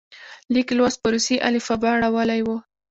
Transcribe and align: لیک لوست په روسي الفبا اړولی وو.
لیک 0.53 0.69
لوست 0.77 0.97
په 1.01 1.07
روسي 1.13 1.35
الفبا 1.47 1.91
اړولی 1.97 2.41
وو. 2.43 2.57